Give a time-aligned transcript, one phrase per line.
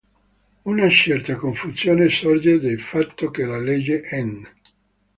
[0.63, 4.43] Una certa confusione sorge dal fatto che la legge n.